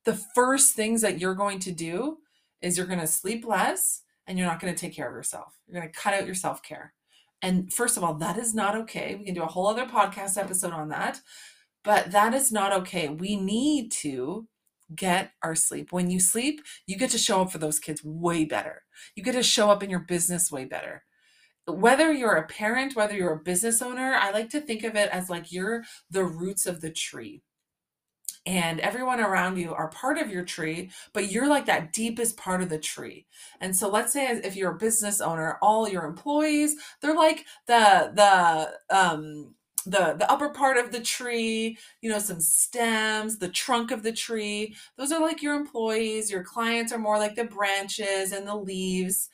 the 0.04 0.14
first 0.34 0.74
things 0.74 1.00
that 1.00 1.18
you're 1.18 1.34
going 1.34 1.58
to 1.60 1.72
do 1.72 2.18
is 2.60 2.76
you're 2.76 2.86
going 2.86 3.00
to 3.00 3.06
sleep 3.06 3.44
less 3.46 4.02
and 4.26 4.38
you're 4.38 4.48
not 4.48 4.60
going 4.60 4.74
to 4.74 4.78
take 4.78 4.94
care 4.94 5.08
of 5.08 5.14
yourself. 5.14 5.58
You're 5.66 5.80
going 5.80 5.90
to 5.92 5.98
cut 5.98 6.14
out 6.14 6.26
your 6.26 6.34
self 6.34 6.62
care. 6.62 6.94
And 7.42 7.72
first 7.72 7.96
of 7.96 8.04
all, 8.04 8.14
that 8.14 8.38
is 8.38 8.54
not 8.54 8.74
okay. 8.74 9.14
We 9.16 9.24
can 9.26 9.34
do 9.34 9.42
a 9.42 9.46
whole 9.46 9.66
other 9.66 9.86
podcast 9.86 10.38
episode 10.38 10.72
on 10.72 10.88
that, 10.90 11.20
but 11.84 12.10
that 12.12 12.34
is 12.34 12.50
not 12.50 12.72
okay. 12.72 13.08
We 13.08 13.36
need 13.36 13.92
to 13.92 14.48
get 14.94 15.32
our 15.42 15.54
sleep. 15.54 15.92
When 15.92 16.10
you 16.10 16.20
sleep, 16.20 16.60
you 16.86 16.96
get 16.96 17.10
to 17.10 17.18
show 17.18 17.42
up 17.42 17.52
for 17.52 17.58
those 17.58 17.78
kids 17.78 18.02
way 18.04 18.44
better. 18.44 18.82
You 19.14 19.22
get 19.22 19.32
to 19.32 19.42
show 19.42 19.70
up 19.70 19.82
in 19.82 19.90
your 19.90 20.00
business 20.00 20.50
way 20.50 20.64
better. 20.64 21.04
Whether 21.66 22.12
you're 22.12 22.36
a 22.36 22.46
parent, 22.46 22.96
whether 22.96 23.14
you're 23.14 23.32
a 23.32 23.38
business 23.38 23.80
owner, 23.80 24.14
I 24.14 24.30
like 24.30 24.50
to 24.50 24.60
think 24.60 24.84
of 24.84 24.96
it 24.96 25.08
as 25.10 25.30
like 25.30 25.52
you're 25.52 25.84
the 26.10 26.24
roots 26.24 26.66
of 26.66 26.80
the 26.80 26.90
tree 26.90 27.42
and 28.46 28.80
everyone 28.80 29.20
around 29.20 29.56
you 29.56 29.72
are 29.72 29.88
part 29.88 30.18
of 30.18 30.30
your 30.30 30.44
tree, 30.44 30.90
but 31.12 31.30
you're 31.30 31.48
like 31.48 31.66
that 31.66 31.92
deepest 31.92 32.36
part 32.36 32.62
of 32.62 32.68
the 32.68 32.78
tree. 32.78 33.26
And 33.60 33.74
so 33.74 33.88
let's 33.88 34.12
say 34.12 34.26
if 34.26 34.54
you're 34.54 34.72
a 34.72 34.78
business 34.78 35.20
owner, 35.20 35.58
all 35.62 35.88
your 35.88 36.04
employees, 36.04 36.76
they're 37.00 37.14
like 37.16 37.46
the 37.66 38.12
the 38.14 38.96
um 38.96 39.54
the 39.84 40.14
the 40.18 40.30
upper 40.30 40.50
part 40.50 40.76
of 40.76 40.92
the 40.92 41.00
tree, 41.00 41.78
you 42.00 42.10
know, 42.10 42.18
some 42.18 42.40
stems, 42.40 43.38
the 43.38 43.48
trunk 43.48 43.90
of 43.90 44.02
the 44.02 44.12
tree. 44.12 44.74
Those 44.96 45.12
are 45.12 45.20
like 45.20 45.42
your 45.42 45.54
employees. 45.54 46.30
Your 46.30 46.42
clients 46.44 46.92
are 46.92 46.98
more 46.98 47.18
like 47.18 47.36
the 47.36 47.44
branches 47.44 48.32
and 48.32 48.46
the 48.46 48.56
leaves 48.56 49.28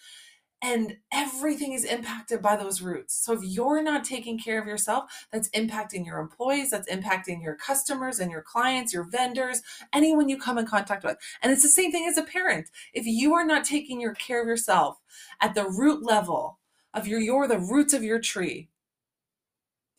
and 0.62 0.96
everything 1.10 1.72
is 1.72 1.84
impacted 1.84 2.42
by 2.42 2.54
those 2.54 2.82
roots. 2.82 3.14
So 3.14 3.32
if 3.32 3.40
you're 3.42 3.82
not 3.82 4.04
taking 4.04 4.38
care 4.38 4.60
of 4.60 4.66
yourself, 4.66 5.26
that's 5.32 5.48
impacting 5.50 6.04
your 6.04 6.18
employees, 6.18 6.70
that's 6.70 6.90
impacting 6.90 7.42
your 7.42 7.54
customers 7.54 8.20
and 8.20 8.30
your 8.30 8.42
clients, 8.42 8.92
your 8.92 9.04
vendors, 9.04 9.62
anyone 9.92 10.28
you 10.28 10.38
come 10.38 10.58
in 10.58 10.66
contact 10.66 11.04
with. 11.04 11.16
And 11.42 11.50
it's 11.50 11.62
the 11.62 11.68
same 11.68 11.90
thing 11.90 12.06
as 12.06 12.18
a 12.18 12.22
parent. 12.22 12.68
If 12.92 13.06
you 13.06 13.32
are 13.34 13.44
not 13.44 13.64
taking 13.64 14.00
your 14.00 14.14
care 14.14 14.42
of 14.42 14.48
yourself 14.48 14.98
at 15.40 15.54
the 15.54 15.64
root 15.64 16.02
level 16.04 16.58
of 16.92 17.06
your 17.06 17.20
you're 17.20 17.48
the 17.48 17.58
roots 17.58 17.94
of 17.94 18.02
your 18.02 18.18
tree, 18.18 18.68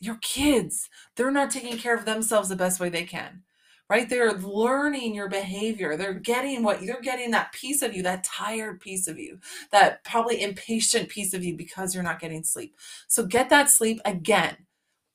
your 0.01 0.17
kids, 0.21 0.89
they're 1.15 1.31
not 1.31 1.51
taking 1.51 1.77
care 1.77 1.95
of 1.95 2.05
themselves 2.05 2.49
the 2.49 2.55
best 2.55 2.79
way 2.79 2.89
they 2.89 3.03
can 3.05 3.43
right? 3.91 4.07
They're 4.07 4.31
learning 4.31 5.13
your 5.13 5.27
behavior. 5.27 5.97
They're 5.97 6.13
getting 6.13 6.63
what 6.63 6.79
they're 6.79 7.01
getting 7.01 7.31
that 7.31 7.51
piece 7.51 7.81
of 7.81 7.93
you, 7.93 8.01
that 8.03 8.23
tired 8.23 8.79
piece 8.79 9.05
of 9.09 9.19
you, 9.19 9.39
that 9.73 10.05
probably 10.05 10.41
impatient 10.41 11.09
piece 11.09 11.33
of 11.33 11.43
you 11.43 11.57
because 11.57 11.93
you're 11.93 12.01
not 12.01 12.21
getting 12.21 12.45
sleep. 12.45 12.73
So 13.09 13.25
get 13.25 13.49
that 13.49 13.69
sleep 13.69 13.99
again. 14.05 14.55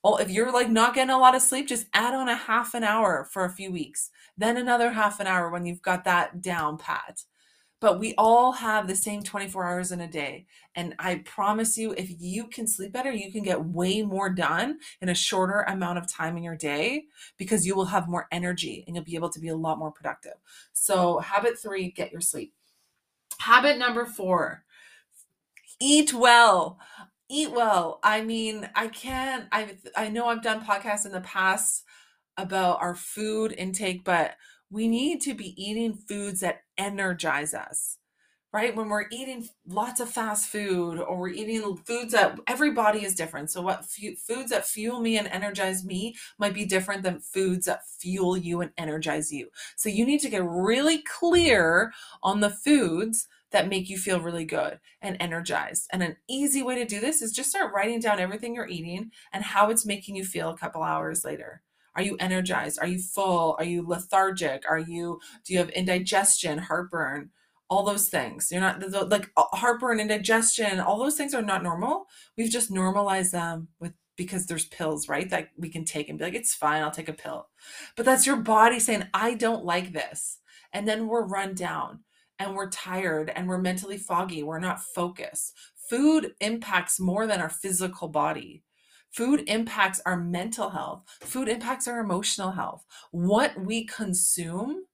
Well, 0.05 0.19
if 0.19 0.31
you're 0.31 0.53
like 0.53 0.69
not 0.69 0.95
getting 0.95 1.15
a 1.15 1.19
lot 1.19 1.35
of 1.35 1.41
sleep, 1.41 1.67
just 1.67 1.87
add 1.95 2.13
on 2.13 2.29
a 2.29 2.37
half 2.37 2.75
an 2.75 2.85
hour 2.85 3.27
for 3.33 3.47
a 3.47 3.51
few 3.51 3.73
weeks, 3.73 4.11
then 4.37 4.59
another 4.59 4.91
half 4.91 5.21
an 5.21 5.27
hour 5.27 5.49
when 5.49 5.65
you've 5.65 5.81
got 5.81 6.05
that 6.05 6.43
down 6.43 6.77
pat 6.77 7.23
but 7.81 7.99
we 7.99 8.15
all 8.17 8.53
have 8.53 8.87
the 8.89 8.97
same 8.97 9.23
24 9.23 9.65
hours 9.65 9.93
in 9.93 10.01
a 10.01 10.09
day. 10.09 10.47
And 10.75 10.95
I 10.99 11.17
promise 11.17 11.77
you, 11.77 11.93
if 11.93 12.09
you 12.19 12.47
can 12.49 12.67
sleep 12.67 12.93
better, 12.93 13.13
you 13.13 13.31
can 13.31 13.43
get 13.43 13.65
way 13.65 14.03
more 14.03 14.31
done 14.31 14.79
in 15.01 15.09
a 15.09 15.15
shorter 15.15 15.61
amount 15.61 15.99
of 15.99 16.11
time 16.11 16.37
in 16.37 16.43
your 16.43 16.57
day 16.57 17.05
because 17.37 17.67
you 17.67 17.75
will 17.75 17.87
have 17.87 18.09
more 18.09 18.29
energy 18.33 18.85
and 18.87 18.97
you'll 18.97 19.05
be 19.05 19.15
able 19.15 19.31
to 19.31 19.41
be 19.41 19.49
a 19.49 19.57
lot 19.57 19.79
more 19.79 19.91
productive. 19.93 20.35
So, 20.73 21.19
habit 21.19 21.59
three, 21.59 21.91
get 21.91 22.13
your 22.13 22.21
sleep. 22.21 22.55
Habit 23.39 23.79
number 23.79 24.07
four, 24.07 24.65
eat 25.81 26.15
well. 26.15 26.79
Eat 27.29 27.51
well. 27.51 27.99
I 28.03 28.23
mean, 28.23 28.69
I 28.75 28.87
can't, 28.89 29.47
I 29.51 29.77
I 29.97 30.09
know 30.09 30.29
I've 30.29 30.43
done 30.43 30.65
podcasts 30.65 31.07
in 31.07 31.13
the 31.13 31.21
past 31.21 31.85
about 32.37 32.81
our 32.81 32.95
food 32.95 33.53
intake, 33.57 34.05
but 34.05 34.37
we 34.71 34.89
need 34.89 35.21
to 35.23 35.35
be 35.35 35.55
eating 35.63 35.95
foods 35.95 36.41
that 36.41 36.63
energize 36.79 37.55
us 37.55 37.99
right? 38.57 38.75
When 38.75 38.89
we're 38.89 39.05
eating 39.13 39.47
lots 39.67 40.01
of 40.01 40.09
fast 40.09 40.49
food 40.49 40.99
or 40.99 41.19
we're 41.19 41.29
eating 41.29 41.77
foods 41.77 42.13
that 42.13 42.39
every 42.47 42.71
body 42.71 43.05
is 43.05 43.15
different. 43.15 43.51
So 43.51 43.61
what 43.61 43.85
foods 43.85 44.49
that 44.49 44.67
fuel 44.67 45.01
me 45.01 45.19
and 45.19 45.29
energize 45.29 45.85
me 45.85 46.15
might 46.39 46.55
be 46.55 46.65
different 46.65 47.03
than 47.03 47.21
foods 47.21 47.67
that 47.67 47.83
fuel 47.87 48.35
you 48.35 48.63
and 48.63 48.71
energize 48.79 49.31
you. 49.31 49.51
So 49.77 49.91
you 49.91 50.07
need 50.07 50.21
to 50.21 50.31
get 50.31 50.43
really 50.43 51.03
clear 51.03 51.93
on 52.23 52.41
the 52.41 52.49
foods 52.49 53.29
that 53.51 53.69
make 53.69 53.91
you 53.91 53.99
feel 53.99 54.21
really 54.21 54.47
good 54.47 54.81
and 55.03 55.19
energized. 55.21 55.87
And 55.93 56.03
an 56.03 56.17
easy 56.27 56.63
way 56.63 56.77
to 56.77 56.87
do 56.87 56.99
this 56.99 57.21
is 57.21 57.33
just 57.33 57.51
start 57.51 57.75
writing 57.75 58.01
down 58.01 58.21
everything 58.21 58.55
you're 58.55 58.67
eating 58.67 59.11
and 59.35 59.45
how 59.45 59.69
it's 59.69 59.85
making 59.85 60.17
you 60.17 60.25
feel 60.25 60.49
a 60.49 60.57
couple 60.57 60.83
hours 60.83 61.27
later 61.27 61.61
are 61.97 62.03
you 62.03 62.17
energized? 62.21 62.79
Are 62.81 62.87
you 62.87 63.01
full? 63.01 63.57
Are 63.59 63.65
you 63.65 63.87
lethargic? 63.87 64.65
Are 64.69 64.79
you, 64.79 65.19
do 65.45 65.53
you 65.53 65.59
have 65.59 65.71
indigestion, 65.71 66.59
heartburn? 66.59 67.31
All 67.69 67.85
those 67.85 68.09
things. 68.09 68.49
You're 68.53 68.61
not 68.61 68.81
like 69.11 69.29
heartburn, 69.37 69.99
indigestion, 69.99 70.79
all 70.79 71.01
those 71.01 71.17
things 71.17 71.35
are 71.35 71.43
not 71.43 71.65
normal. 71.65 72.07
We've 72.39 72.51
just 72.51 72.71
normalized 72.71 73.33
them 73.33 73.69
with 73.81 73.93
because 74.17 74.47
there's 74.47 74.67
pills, 74.67 75.09
right? 75.09 75.29
That 75.31 75.49
we 75.57 75.69
can 75.69 75.85
take 75.85 76.09
and 76.09 76.19
be 76.19 76.25
like, 76.25 76.35
it's 76.35 76.55
fine, 76.55 76.83
I'll 76.83 76.91
take 76.91 77.09
a 77.09 77.13
pill. 77.13 77.49
But 77.97 78.07
that's 78.07 78.27
your 78.27 78.37
body 78.37 78.79
saying, 78.79 79.05
I 79.13 79.35
don't 79.35 79.65
like 79.65 79.93
this. 79.93 80.39
And 80.73 80.87
then 80.87 81.09
we're 81.09 81.27
run 81.27 81.55
down 81.55 82.01
and 82.39 82.55
we're 82.55 82.71
tired 82.71 83.31
and 83.35 83.49
we're 83.49 83.59
mentally 83.59 83.99
foggy. 83.99 84.43
We're 84.43 84.59
not 84.59 84.83
focused. 84.83 85.55
Food 85.89 86.35
impacts 86.41 86.99
more 86.99 87.27
than 87.27 87.41
our 87.41 87.49
physical 87.49 88.09
body. 88.09 88.63
Food 89.13 89.45
impacts 89.47 90.01
our 90.05 90.17
mental 90.17 90.71
health. 90.71 91.03
Food 91.23 91.49
impacts 91.49 91.89
our 91.89 92.01
emotional 92.01 92.53
health. 92.53 92.85
What 93.11 93.59
we 93.59 93.85
consume, 93.87 94.85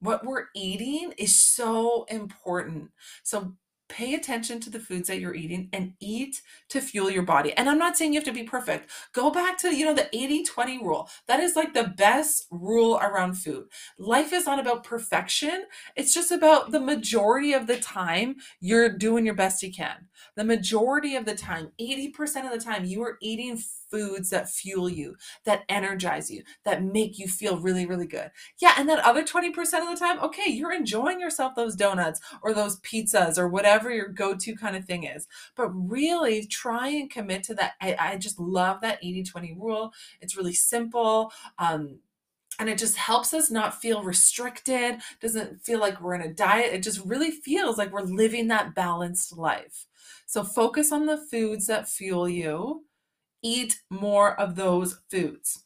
what 0.00 0.24
we're 0.24 0.46
eating 0.54 1.12
is 1.16 1.38
so 1.38 2.04
important. 2.08 2.90
So 3.22 3.54
pay 3.88 4.14
attention 4.14 4.60
to 4.60 4.70
the 4.70 4.80
foods 4.80 5.08
that 5.08 5.20
you're 5.20 5.34
eating 5.34 5.68
and 5.72 5.92
eat 6.00 6.42
to 6.68 6.80
fuel 6.80 7.10
your 7.10 7.22
body. 7.22 7.52
And 7.52 7.68
I'm 7.68 7.78
not 7.78 7.96
saying 7.96 8.12
you 8.12 8.18
have 8.18 8.26
to 8.26 8.32
be 8.32 8.42
perfect. 8.42 8.90
Go 9.12 9.30
back 9.30 9.58
to, 9.58 9.74
you 9.74 9.84
know, 9.84 9.94
the 9.94 10.08
80-20 10.14 10.82
rule. 10.82 11.08
That 11.28 11.40
is 11.40 11.56
like 11.56 11.74
the 11.74 11.92
best 11.96 12.46
rule 12.50 12.98
around 12.98 13.34
food. 13.34 13.66
Life 13.98 14.32
is 14.32 14.46
not 14.46 14.58
about 14.58 14.84
perfection. 14.84 15.64
It's 15.94 16.12
just 16.12 16.32
about 16.32 16.72
the 16.72 16.80
majority 16.80 17.52
of 17.52 17.66
the 17.66 17.78
time 17.78 18.36
you're 18.60 18.88
doing 18.88 19.24
your 19.24 19.34
best 19.34 19.62
you 19.62 19.72
can. 19.72 20.08
The 20.36 20.44
majority 20.44 21.16
of 21.16 21.24
the 21.24 21.34
time, 21.34 21.72
80% 21.80 22.44
of 22.44 22.52
the 22.52 22.64
time, 22.64 22.84
you 22.84 23.02
are 23.02 23.18
eating 23.20 23.58
foods 23.90 24.30
that 24.30 24.48
fuel 24.48 24.88
you, 24.88 25.16
that 25.44 25.64
energize 25.68 26.30
you, 26.30 26.42
that 26.64 26.82
make 26.82 27.18
you 27.18 27.28
feel 27.28 27.58
really, 27.58 27.86
really 27.86 28.06
good. 28.06 28.30
Yeah, 28.60 28.74
and 28.76 28.88
that 28.88 29.04
other 29.04 29.24
20% 29.24 29.48
of 29.58 29.64
the 29.64 29.96
time, 29.98 30.20
okay, 30.20 30.50
you're 30.50 30.72
enjoying 30.72 31.20
yourself 31.20 31.54
those 31.54 31.76
donuts 31.76 32.20
or 32.42 32.54
those 32.54 32.80
pizzas 32.80 33.38
or 33.38 33.48
whatever 33.48 33.90
your 33.90 34.08
go 34.08 34.34
to 34.34 34.56
kind 34.56 34.76
of 34.76 34.84
thing 34.84 35.04
is. 35.04 35.26
But 35.54 35.68
really 35.68 36.46
try 36.46 36.88
and 36.88 37.10
commit 37.10 37.42
to 37.44 37.54
that. 37.54 37.74
I, 37.80 37.96
I 37.98 38.16
just 38.16 38.38
love 38.38 38.80
that 38.80 38.98
80 39.02 39.24
20 39.24 39.56
rule. 39.58 39.92
It's 40.20 40.36
really 40.36 40.54
simple. 40.54 41.32
Um, 41.58 42.00
and 42.58 42.68
it 42.68 42.78
just 42.78 42.96
helps 42.96 43.34
us 43.34 43.50
not 43.50 43.80
feel 43.80 44.02
restricted 44.02 45.00
doesn't 45.20 45.62
feel 45.62 45.78
like 45.78 46.00
we're 46.00 46.14
in 46.14 46.22
a 46.22 46.32
diet 46.32 46.72
it 46.72 46.82
just 46.82 47.04
really 47.04 47.30
feels 47.30 47.76
like 47.76 47.92
we're 47.92 48.00
living 48.00 48.48
that 48.48 48.74
balanced 48.74 49.36
life 49.36 49.86
so 50.26 50.42
focus 50.42 50.92
on 50.92 51.06
the 51.06 51.18
foods 51.18 51.66
that 51.66 51.88
fuel 51.88 52.28
you 52.28 52.85
eat 53.46 53.80
more 53.90 54.38
of 54.40 54.56
those 54.56 54.98
foods. 55.08 55.62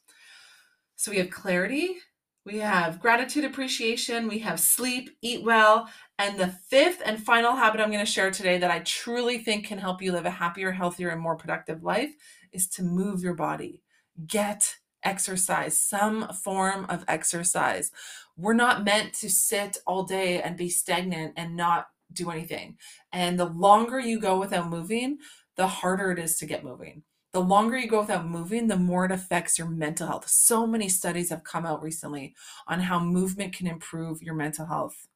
So 0.97 1.11
we 1.11 1.17
have 1.17 1.31
clarity, 1.31 1.97
we 2.45 2.59
have 2.59 3.01
gratitude, 3.01 3.45
appreciation, 3.45 4.29
we 4.29 4.41
have 4.41 4.61
sleep, 4.61 5.17
eat 5.23 5.43
well. 5.43 5.89
And 6.19 6.39
the 6.39 6.49
fifth 6.49 7.01
and 7.05 7.25
final 7.25 7.57
habit 7.57 7.81
I'm 7.81 7.91
going 7.91 8.05
to 8.05 8.11
share 8.11 8.31
today 8.31 8.59
that 8.59 8.71
I 8.71 8.81
truly 8.81 9.39
think 9.39 9.67
can 9.67 9.79
help 9.79 10.03
you 10.03 10.13
live 10.13 10.27
a 10.27 10.31
happier, 10.31 10.73
healthier, 10.73 11.09
and 11.09 11.21
more 11.21 11.37
productive 11.37 11.83
life 11.83 12.11
is 12.53 12.69
to 12.71 12.83
move 12.83 13.23
your 13.23 13.35
body. 13.35 13.83
Get 14.27 14.77
exercise, 15.03 15.79
some 15.79 16.29
form 16.29 16.85
of 16.91 17.03
exercise. 17.09 17.91
We're 18.37 18.53
not 18.53 18.85
meant 18.85 19.15
to 19.15 19.31
sit 19.31 19.79
all 19.87 20.03
day 20.03 20.43
and 20.43 20.55
be 20.55 20.69
stagnant 20.69 21.33
and 21.39 21.57
not 21.57 21.87
do 22.13 22.31
anything. 22.31 22.77
And 23.11 23.39
the 23.39 23.47
longer 23.47 23.99
you 23.99 24.21
go 24.21 24.39
without 24.39 24.69
moving, 24.69 25.19
the 25.57 25.67
harder 25.67 26.11
it 26.11 26.19
is 26.19 26.37
to 26.39 26.47
get 26.47 26.65
moving 26.65 27.05
the 27.33 27.41
longer 27.41 27.79
you 27.79 27.89
go 27.89 28.01
without 28.01 28.27
moving, 28.27 28.67
the 28.67 28.77
more 28.77 29.05
it 29.05 29.13
affects 29.13 29.59
your 29.59 29.69
mental 29.69 30.09
health. 30.09 30.29
So 30.29 30.67
many 30.67 30.89
studies 30.89 31.31
have 31.31 31.45
come 31.45 31.65
out 31.65 31.83
recently 31.83 32.35
on 32.67 32.81
how 32.81 32.99
movement 32.99 33.55
can 33.55 33.67
improve 33.67 34.23
your 34.23 34.35
mental 34.35 34.67
health. 34.67 35.07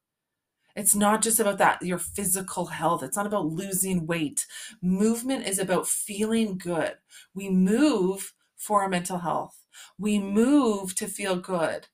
It's 0.76 0.94
not 0.94 1.22
just 1.22 1.38
about 1.38 1.58
that, 1.58 1.82
your 1.82 1.98
physical 1.98 2.66
health. 2.66 3.02
It's 3.02 3.16
not 3.16 3.26
about 3.26 3.46
losing 3.46 4.06
weight. 4.06 4.46
Movement 4.82 5.46
is 5.46 5.58
about 5.58 5.88
feeling 5.88 6.58
good. 6.58 6.94
We 7.32 7.48
move 7.48 8.32
for 8.56 8.82
our 8.82 8.88
mental 8.88 9.18
health. 9.18 9.62
We 9.98 10.18
move 10.18 10.94
to 10.96 11.06
feel 11.06 11.36
good, 11.36 11.88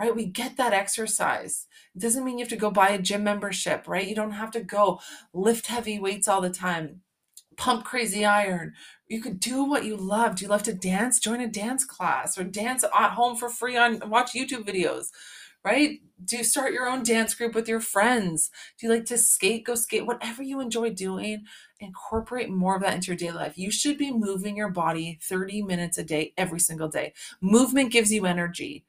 right? 0.00 0.14
We 0.14 0.26
get 0.26 0.56
that 0.56 0.72
exercise. 0.72 1.66
It 1.94 2.02
doesn't 2.02 2.24
mean 2.24 2.38
you 2.38 2.44
have 2.44 2.50
to 2.50 2.56
go 2.56 2.70
buy 2.70 2.90
a 2.90 2.98
gym 2.98 3.24
membership, 3.24 3.88
right? 3.88 4.06
You 4.06 4.14
don't 4.14 4.32
have 4.32 4.50
to 4.52 4.60
go 4.60 5.00
lift 5.32 5.66
heavy 5.66 5.98
weights 5.98 6.28
all 6.28 6.40
the 6.40 6.50
time 6.50 7.02
pump 7.60 7.84
crazy 7.84 8.24
iron. 8.24 8.72
You 9.06 9.20
could 9.20 9.38
do 9.38 9.62
what 9.64 9.84
you 9.84 9.94
love. 9.94 10.36
Do 10.36 10.44
you 10.44 10.48
love 10.48 10.62
to 10.64 10.72
dance? 10.72 11.20
Join 11.20 11.42
a 11.42 11.46
dance 11.46 11.84
class 11.84 12.38
or 12.38 12.42
dance 12.42 12.82
at 12.84 13.10
home 13.12 13.36
for 13.36 13.50
free 13.50 13.76
on 13.76 14.00
watch 14.08 14.32
YouTube 14.32 14.64
videos. 14.64 15.08
right? 15.62 16.00
Do 16.24 16.38
you 16.38 16.44
start 16.44 16.72
your 16.72 16.88
own 16.88 17.02
dance 17.02 17.34
group 17.34 17.54
with 17.54 17.68
your 17.68 17.80
friends? 17.80 18.50
Do 18.78 18.86
you 18.86 18.92
like 18.92 19.04
to 19.06 19.18
skate? 19.18 19.66
Go 19.66 19.74
skate. 19.74 20.06
Whatever 20.06 20.42
you 20.42 20.58
enjoy 20.60 20.90
doing, 20.90 21.44
incorporate 21.80 22.48
more 22.48 22.76
of 22.76 22.82
that 22.82 22.94
into 22.94 23.08
your 23.08 23.16
daily 23.16 23.36
life. 23.36 23.58
You 23.58 23.70
should 23.70 23.98
be 23.98 24.10
moving 24.10 24.56
your 24.56 24.70
body 24.70 25.18
30 25.22 25.62
minutes 25.62 25.98
a 25.98 26.04
day, 26.04 26.32
every 26.38 26.60
single 26.60 26.88
day. 26.88 27.12
Movement 27.42 27.92
gives 27.92 28.10
you 28.10 28.24
energy. 28.24 28.86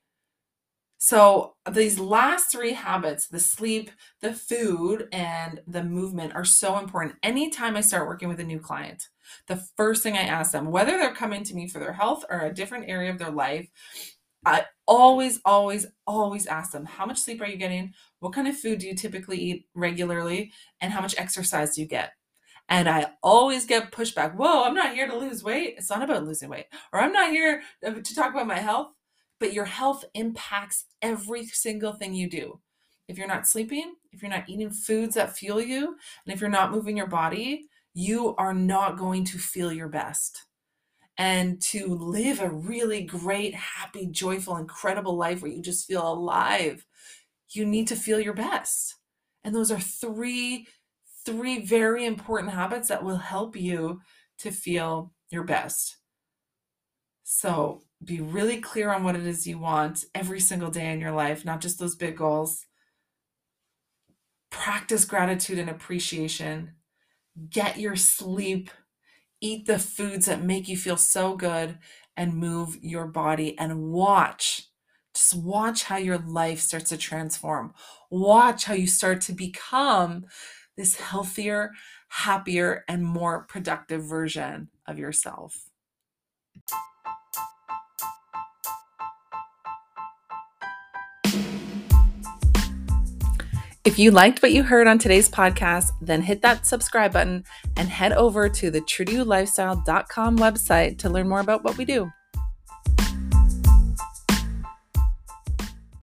So, 1.03 1.55
these 1.71 1.97
last 1.97 2.51
three 2.51 2.73
habits 2.73 3.27
the 3.27 3.39
sleep, 3.39 3.89
the 4.21 4.33
food, 4.33 5.07
and 5.11 5.59
the 5.65 5.83
movement 5.83 6.35
are 6.35 6.45
so 6.45 6.77
important. 6.77 7.15
Anytime 7.23 7.75
I 7.75 7.81
start 7.81 8.07
working 8.07 8.29
with 8.29 8.39
a 8.39 8.43
new 8.43 8.59
client, 8.59 9.07
the 9.47 9.63
first 9.75 10.03
thing 10.03 10.15
I 10.15 10.21
ask 10.21 10.51
them, 10.51 10.69
whether 10.69 10.91
they're 10.91 11.15
coming 11.15 11.43
to 11.45 11.55
me 11.55 11.67
for 11.67 11.79
their 11.79 11.93
health 11.93 12.23
or 12.29 12.41
a 12.41 12.53
different 12.53 12.87
area 12.87 13.09
of 13.09 13.17
their 13.17 13.31
life, 13.31 13.67
I 14.45 14.65
always, 14.85 15.41
always, 15.43 15.87
always 16.05 16.45
ask 16.45 16.71
them, 16.71 16.85
how 16.85 17.07
much 17.07 17.17
sleep 17.17 17.41
are 17.41 17.47
you 17.47 17.57
getting? 17.57 17.95
What 18.19 18.33
kind 18.33 18.47
of 18.47 18.55
food 18.55 18.77
do 18.77 18.85
you 18.85 18.93
typically 18.93 19.39
eat 19.39 19.65
regularly? 19.73 20.51
And 20.81 20.93
how 20.93 21.01
much 21.01 21.15
exercise 21.17 21.73
do 21.73 21.81
you 21.81 21.87
get? 21.87 22.11
And 22.69 22.87
I 22.87 23.13
always 23.23 23.65
get 23.65 23.91
pushback. 23.91 24.35
Whoa, 24.35 24.65
I'm 24.65 24.75
not 24.75 24.93
here 24.93 25.07
to 25.07 25.17
lose 25.17 25.43
weight. 25.43 25.75
It's 25.79 25.89
not 25.89 26.03
about 26.03 26.25
losing 26.25 26.49
weight. 26.49 26.67
Or 26.93 26.99
I'm 26.99 27.11
not 27.11 27.31
here 27.31 27.63
uh, 27.83 27.89
to 27.89 28.15
talk 28.15 28.35
about 28.35 28.45
my 28.45 28.59
health. 28.59 28.91
But 29.41 29.53
your 29.53 29.65
health 29.65 30.05
impacts 30.13 30.85
every 31.01 31.45
single 31.47 31.93
thing 31.93 32.13
you 32.13 32.29
do. 32.29 32.61
If 33.07 33.17
you're 33.17 33.27
not 33.27 33.47
sleeping, 33.47 33.95
if 34.13 34.21
you're 34.21 34.31
not 34.31 34.47
eating 34.47 34.69
foods 34.69 35.15
that 35.15 35.35
fuel 35.35 35.59
you, 35.59 35.97
and 36.25 36.33
if 36.33 36.39
you're 36.39 36.49
not 36.49 36.71
moving 36.71 36.95
your 36.95 37.07
body, 37.07 37.65
you 37.93 38.35
are 38.37 38.53
not 38.53 38.97
going 38.97 39.25
to 39.25 39.39
feel 39.39 39.73
your 39.73 39.89
best. 39.89 40.45
And 41.17 41.59
to 41.63 41.87
live 41.87 42.39
a 42.39 42.51
really 42.51 43.03
great, 43.03 43.55
happy, 43.55 44.05
joyful, 44.05 44.57
incredible 44.57 45.17
life 45.17 45.41
where 45.41 45.51
you 45.51 45.61
just 45.61 45.87
feel 45.87 46.07
alive, 46.07 46.85
you 47.49 47.65
need 47.65 47.87
to 47.87 47.95
feel 47.95 48.19
your 48.19 48.33
best. 48.33 48.95
And 49.43 49.55
those 49.55 49.71
are 49.71 49.79
three 49.79 50.67
three 51.25 51.63
very 51.63 52.05
important 52.05 52.51
habits 52.51 52.89
that 52.89 53.03
will 53.03 53.17
help 53.17 53.55
you 53.55 54.01
to 54.39 54.51
feel 54.51 55.13
your 55.29 55.43
best. 55.43 55.97
So, 57.23 57.83
be 58.03 58.19
really 58.19 58.59
clear 58.59 58.91
on 58.91 59.03
what 59.03 59.15
it 59.15 59.25
is 59.25 59.45
you 59.45 59.59
want 59.59 60.05
every 60.15 60.39
single 60.39 60.71
day 60.71 60.91
in 60.91 60.99
your 60.99 61.11
life, 61.11 61.45
not 61.45 61.61
just 61.61 61.79
those 61.79 61.95
big 61.95 62.17
goals. 62.17 62.65
Practice 64.49 65.05
gratitude 65.05 65.59
and 65.59 65.69
appreciation. 65.69 66.73
Get 67.49 67.79
your 67.79 67.95
sleep. 67.95 68.69
Eat 69.39 69.65
the 69.65 69.79
foods 69.79 70.25
that 70.25 70.43
make 70.43 70.67
you 70.67 70.77
feel 70.77 70.97
so 70.97 71.35
good 71.35 71.79
and 72.17 72.35
move 72.35 72.77
your 72.81 73.07
body 73.07 73.57
and 73.57 73.91
watch. 73.91 74.67
Just 75.13 75.35
watch 75.35 75.83
how 75.83 75.97
your 75.97 76.17
life 76.17 76.59
starts 76.59 76.89
to 76.89 76.97
transform. 76.97 77.73
Watch 78.09 78.65
how 78.65 78.73
you 78.73 78.87
start 78.87 79.21
to 79.21 79.33
become 79.33 80.25
this 80.77 80.95
healthier, 80.95 81.71
happier, 82.09 82.83
and 82.87 83.05
more 83.05 83.43
productive 83.43 84.03
version 84.03 84.69
of 84.87 84.97
yourself. 84.97 85.69
If 93.83 93.97
you 93.97 94.11
liked 94.11 94.43
what 94.43 94.51
you 94.51 94.61
heard 94.61 94.85
on 94.85 94.99
today's 94.99 95.27
podcast, 95.27 95.93
then 96.01 96.21
hit 96.21 96.43
that 96.43 96.67
subscribe 96.67 97.13
button 97.13 97.43
and 97.75 97.89
head 97.89 98.13
over 98.13 98.47
to 98.47 98.69
the 98.69 98.81
truetolifestyle.com 98.81 100.37
website 100.37 100.99
to 100.99 101.09
learn 101.09 101.27
more 101.27 101.39
about 101.39 101.63
what 101.63 101.77
we 101.79 101.85
do. 101.85 102.11